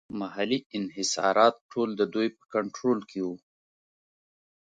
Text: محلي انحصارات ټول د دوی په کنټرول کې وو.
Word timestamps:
محلي 0.19 0.59
انحصارات 0.77 1.55
ټول 1.71 1.89
د 1.99 2.01
دوی 2.13 2.27
په 2.37 2.43
کنټرول 2.53 2.99
کې 3.09 3.19
وو. 3.25 3.35